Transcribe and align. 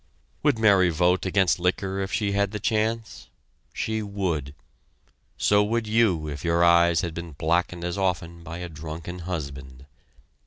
Would 0.41 0.57
Mary 0.57 0.89
vote 0.89 1.27
against 1.27 1.59
liquor 1.59 1.99
if 1.99 2.11
she 2.11 2.31
had 2.31 2.49
the 2.49 2.59
chance? 2.59 3.29
She 3.71 4.01
would. 4.01 4.55
So 5.37 5.63
would 5.63 5.85
you 5.85 6.27
if 6.27 6.43
your 6.43 6.63
eyes 6.63 7.01
had 7.01 7.13
been 7.13 7.33
blackened 7.33 7.83
as 7.83 7.99
often 7.99 8.41
by 8.41 8.57
a 8.57 8.67
drunken 8.69 9.19
husband. 9.19 9.85